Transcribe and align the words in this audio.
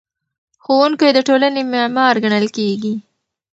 ښوونکی 0.63 1.09
د 1.13 1.19
ټولنې 1.27 1.61
معمار 1.71 2.15
ګڼل 2.23 2.47
کېږي. 2.57 2.93